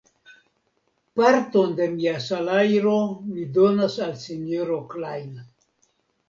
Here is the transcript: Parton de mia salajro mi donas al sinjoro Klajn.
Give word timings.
Parton 1.19 1.75
de 1.79 1.85
mia 1.91 2.13
salajro 2.29 2.95
mi 3.35 3.45
donas 3.59 3.99
al 4.07 4.17
sinjoro 4.25 4.81
Klajn. 4.95 5.31